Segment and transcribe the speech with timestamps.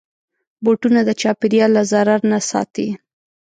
[0.63, 2.87] بوټونه د چاپېریال له ضرر نه ساتي.